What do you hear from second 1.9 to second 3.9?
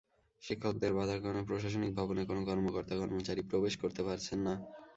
ভবনে কোনো কর্মকর্তা-কর্মচারী প্রবেশ